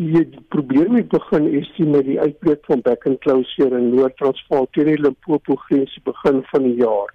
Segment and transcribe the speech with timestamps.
[0.00, 3.90] Die, die probleem het begin is die met die uitbreek van back and closure in
[3.92, 7.10] Noord-Transvaal teen die Limpopo grens begin van die jaar.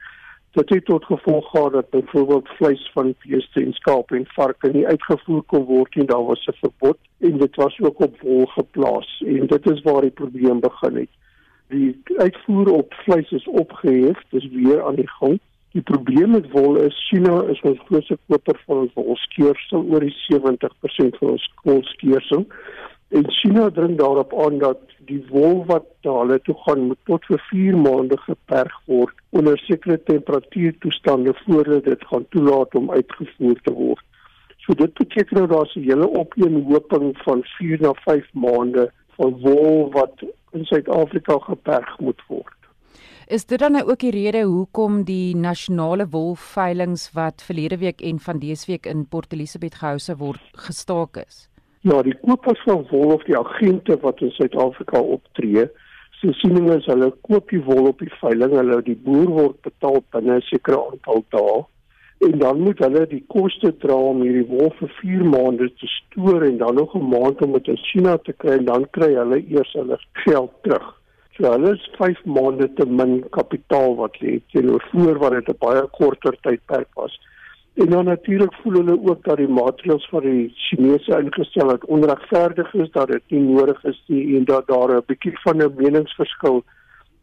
[0.54, 4.86] Dit het tot gevolg gehad dat byvoorbeeld vleis van beeste en skape en varke nie
[4.86, 6.06] uitgevoer kon word nie.
[6.12, 10.02] Daar was 'n verbod en dit was ook op wol geplaas en dit is waar
[10.02, 11.14] die probleem begin het.
[11.68, 15.40] Die uitvoer op vleis is opgehef, dis weer aan die gang.
[15.76, 20.14] Die probleem met wol is China is ons grootste koper van ons wolskeersel oor die
[20.22, 22.46] 70% van ons wolskeersel.
[23.20, 27.44] En China dring daarop aan dat die wol wat hulle toe gaan moet tot vir
[27.50, 34.06] 4 maande geperg word onder sekere temperatuurtoestande voordat dit gaan toelaat om uitgevoer te word.
[34.64, 39.92] So dit beteken nou daar's 'n hele opeenhoping van 4 na 5 maande van wol
[39.92, 42.55] wat in Suid-Afrika geperg moet word.
[43.28, 48.20] Is dit dan nou ook die rede hoekom die nasionale wolveilings wat verlede week en
[48.22, 51.48] van dese week in Port Elizabeth gehou se word gestaak is?
[51.82, 55.64] Ja, die kopers van wol of die agente wat in Suid-Afrika optree,
[56.22, 60.04] se siening is hulle koop die wol op die veiling, hulle die boer word betaal
[60.14, 61.64] binne 'n sekere aantal dae
[62.30, 66.46] en dan moet hulle die koste dra om hierdie wol vir 4 maande te stoor
[66.46, 69.42] en dan nog 'n maand om dit in China te kry en dan kry hulle
[69.50, 70.94] eers hulle geld terug.
[71.38, 75.58] So hulle is 5 maande te min kapitaal wat lê teenoor voor wat dit 'n
[75.64, 77.20] baie korter tydperk was.
[77.76, 82.74] En dan natuurlik voel hulle ook dat die maatreëls van die Chinese ingestel het onregverdig
[82.74, 86.64] is dat dit nie nodig is nie en dat daar 'n bietjie van 'n meningsverskil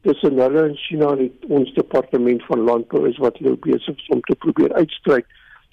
[0.02, 4.20] tussen hulle en China en ons departement van landbou is wat hulle besig is om
[4.20, 5.26] te probeer uitstryk.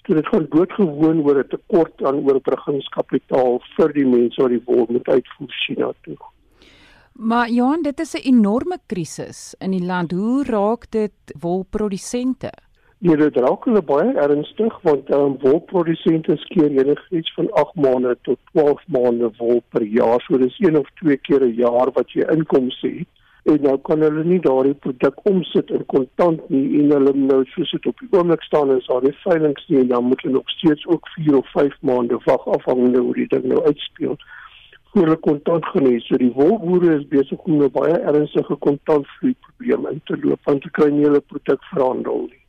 [0.05, 4.85] So dit gaan doodgewoon oor 'n tekort aan oorbruggingskapitaal vir die mense wat die wol
[4.89, 6.17] moet uitvoer China toe.
[7.19, 10.11] Maar Johan, dit is 'n enorme krisis in die land.
[10.11, 12.51] Hoe raak dit wolprodusente?
[12.97, 18.37] Ja, dit raak hulle baie ernstig want um, wolprodusente skeer enigiets van 8 maande tot
[18.51, 20.21] 12 maande wol per jaar.
[20.21, 23.07] So dis een of twee keer 'n jaar wat jy inkomste het.
[23.43, 27.71] En nou kan hulle nie daardie produk omsit in kontant nie en hulle nou soos
[27.71, 30.49] dit op die oomblik staan is daar nie veilinge nie en dan moet hulle nog
[30.49, 34.17] steeds ook 4 of 5 maande wag afhangende hoe die ding nou uitspeel
[34.91, 35.99] voor 'n kontantvloei.
[35.99, 40.63] So die wolboere is besig om 'n baie ernstige kontantvloei probleem in te loop want
[40.63, 42.43] hulle kry nie hulle produk verhandel nie.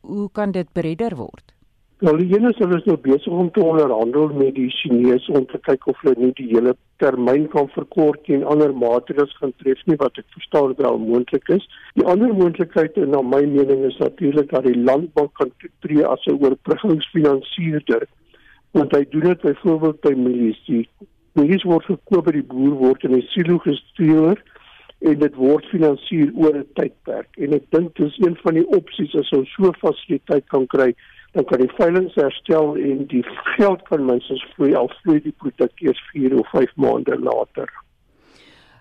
[0.00, 1.54] Hoe kan dit beredder word?
[1.98, 5.46] Wel, die ene is hulle is nou besig om te onderhandel met die Chinese om
[5.50, 9.82] te kyk of hulle nie die hele termyn kan verkort en ander maatreëls gaan tref
[9.90, 11.66] nie wat ek verstaan wel moontlik is.
[11.98, 15.50] Die ander moontlikheid en na my mening is natuurlik dat die landbank kan
[15.82, 18.06] tree as 'n oorbruggingsfinansiërder
[18.78, 20.62] want hy doen dit byvoorbeeld by mielies.
[20.66, 20.88] Die
[21.38, 24.42] milies word gekoop by die boer word in 'n silo gestuur
[25.10, 29.14] en dit word finansier oor 'n tydperk en ek dink dis een van die opsies
[29.14, 30.90] as ons so fasiliteit kan kry
[31.32, 33.24] dan kan die veiling herstel en die
[33.56, 37.68] geld kan minstens vloei al vloei die produk eers 4 of 5 maande later.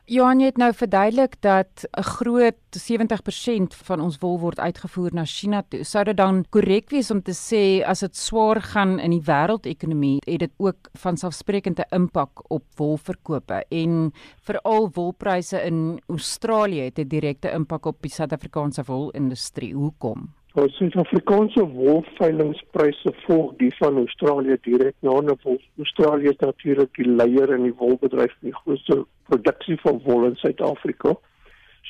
[0.07, 5.63] Johan het nou verduidelik dat 'n groot 70% van ons wol word uitgevoer na China
[5.69, 5.84] toe.
[5.84, 10.19] Sou dit dan korrek wees om te sê as dit swaar gaan in die wêreldekonomie,
[10.25, 17.07] het dit ook van selfsprekende impak op wolverkope en veral wolpryse in Australië het 'n
[17.07, 19.74] direkte impak op die Suid-Afrikaanse wolindustrie.
[19.74, 20.34] Hoekom?
[20.57, 24.95] Ons Suid-Afrikaanse wolveilingspryse volg die van Australië direk.
[25.06, 30.25] Nou, nou Australië is natuurlik die leier in die wolbedryf, die grootste produksie van wol
[30.25, 31.13] in Suid-Afrika.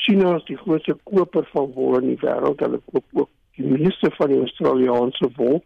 [0.04, 2.60] China is die grootste koper van wol in die wêreld.
[2.60, 5.62] Hulle koop ook die meeste van die Australiese wol.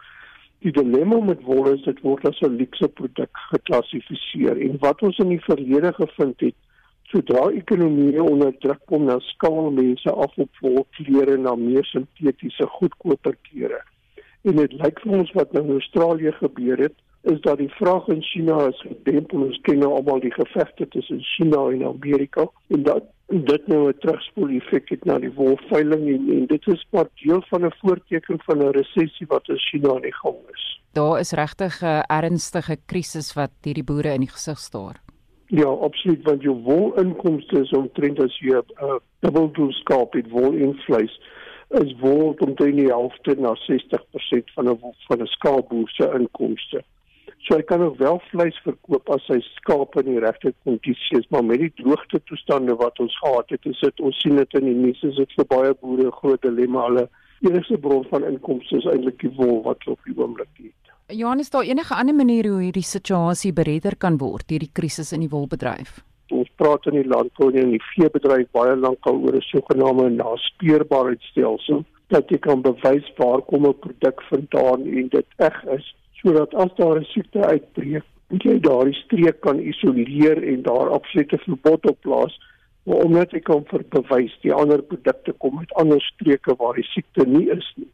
[0.62, 5.18] Die dilemma met wol is dit word as 'n luukse produk geklassifiseer en wat ons
[5.18, 6.56] in die verlede gevind het
[7.12, 13.38] sodra ekonomie onder druk kom na skaal mense af op volklere na meer sintetiese goedkoper
[13.50, 13.82] klere.
[14.48, 16.96] En dit lyk vir ons wat nou in Australië gebeur het,
[17.30, 19.44] is dat die vraag in China is gedempel.
[19.46, 23.98] Ons ken nou almal die gevegte tussen China en Amerika en dat dit nou 'n
[24.00, 28.40] terugspoel effek het na die wolveiling en, en dit is maar deel van 'n voorteken
[28.46, 30.82] van 'n resessie wat in China aan die gang is.
[30.94, 35.11] Daar is regtig 'n ernstige krisis wat hierdie boere in die gesig staar.
[35.54, 40.54] Ja, absoluut want jou wolinkomste is omtrent as jy 'n uh, dubbeldoel skaap het wol
[40.56, 41.16] en vleis
[41.80, 46.84] is wol omtrent die helfte na 60% van 'n van 'n skaapboer se inkomste.
[47.38, 51.28] So hy kan nog wel vleis verkoop as sy skaap in die regte kondisies is,
[51.30, 54.66] maar met die droogte toestande wat ons gehad het, is dit ons sien dit in
[54.66, 56.86] die nuus, is dit vir baie boere 'n groot dilemma.
[56.88, 57.10] Hulle
[57.42, 60.81] enigste bron van inkomste is eintlik die wol wat op die oomblik het.
[61.12, 65.32] Johannes, daar enige ander manier hoe hierdie situasie beredder kan word, hierdie krisis in die
[65.32, 66.00] wolbedryf?
[66.32, 70.10] Ons praat in die landbou en in die veebedryf baie lank al oor 'n sogenaamde
[70.16, 76.54] naspeurbaarheidstelsel dat jy kan bewys waar kom 'n produk vandaan en dit eg is sodat
[76.54, 78.04] as daar 'n siekte uitbreek
[78.40, 82.40] jy daardie streek kan isoleer en daar absolute verbod op plaas
[82.84, 87.26] maar omdat jy kan verbewys die ander produkte kom uit ander streke waar die siekte
[87.28, 87.92] nie is nie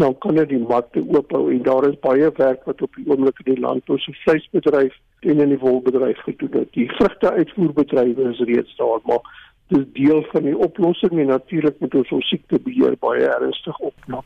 [0.00, 3.42] dan kan dit die markte oophou en daar is baie werk wat op die oomblik
[3.44, 6.72] in die land ons vleisbedryf en in die wolbedryf gedoen het.
[6.76, 9.24] Die vrugte uitvoerbedrywe is reeds daar maar
[9.70, 14.24] dis deel van die oplossing en natuurlik moet ons ons siektebeheer baie ernstig opknap